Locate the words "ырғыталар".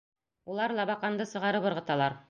1.73-2.19